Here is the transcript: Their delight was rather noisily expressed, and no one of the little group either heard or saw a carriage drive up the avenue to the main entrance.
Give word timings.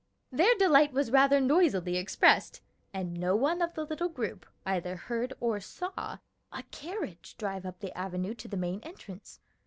Their 0.31 0.55
delight 0.55 0.93
was 0.93 1.11
rather 1.11 1.39
noisily 1.39 1.95
expressed, 1.95 2.59
and 2.91 3.13
no 3.13 3.35
one 3.35 3.61
of 3.61 3.75
the 3.75 3.85
little 3.85 4.09
group 4.09 4.47
either 4.65 4.95
heard 4.95 5.31
or 5.39 5.59
saw 5.59 6.17
a 6.51 6.63
carriage 6.71 7.35
drive 7.37 7.67
up 7.67 7.81
the 7.81 7.95
avenue 7.95 8.33
to 8.33 8.47
the 8.47 8.57
main 8.57 8.79
entrance. 8.81 9.39